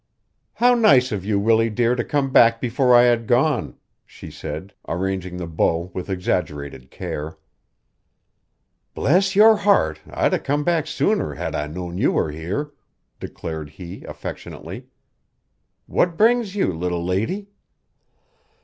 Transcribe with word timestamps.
"How 0.53 0.73
nice 0.73 1.11
of 1.11 1.23
you, 1.23 1.39
Willie 1.39 1.69
dear, 1.69 1.93
to 1.93 2.03
come 2.03 2.31
back 2.31 2.59
before 2.59 2.95
I 2.95 3.03
had 3.03 3.27
gone!" 3.27 3.75
she 4.03 4.31
said, 4.31 4.73
arranging 4.87 5.37
the 5.37 5.45
bow 5.45 5.91
with 5.93 6.09
exaggerated 6.09 6.89
care. 6.89 7.37
"Bless 8.95 9.35
your 9.35 9.57
heart, 9.57 9.99
I'd 10.09 10.33
'a' 10.33 10.39
come 10.39 10.63
back 10.63 10.87
sooner 10.87 11.35
had 11.35 11.53
I 11.53 11.67
known 11.67 11.99
you 11.99 12.13
were 12.13 12.31
here," 12.31 12.71
declared 13.19 13.69
he 13.69 14.03
affectionately. 14.05 14.87
"What 15.85 16.17
brings 16.17 16.55
you, 16.55 16.73
little 16.73 17.05
lady?" 17.05 17.49